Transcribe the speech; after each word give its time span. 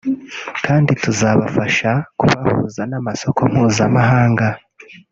kandi 0.65 0.91
tuzabafasha 1.03 1.91
kubahuza 2.19 2.81
n’amasoko 2.89 3.39
mpuzamahanga 3.51 4.47